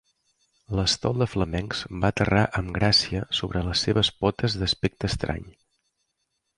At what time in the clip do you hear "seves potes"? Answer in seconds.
3.89-4.61